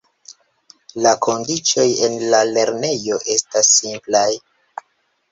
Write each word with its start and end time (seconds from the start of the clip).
La 1.05 1.09
kondiĉoj 1.25 1.83
en 2.07 2.15
la 2.33 2.39
lernejo 2.51 3.19
estas 3.35 3.69
simplaj. 3.81 4.23